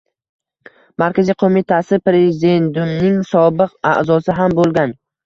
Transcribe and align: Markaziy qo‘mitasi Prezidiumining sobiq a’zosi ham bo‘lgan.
Markaziy 1.01 1.35
qo‘mitasi 1.43 1.99
Prezidiumining 2.09 3.21
sobiq 3.33 3.77
a’zosi 3.93 4.39
ham 4.41 4.57
bo‘lgan. 4.63 4.97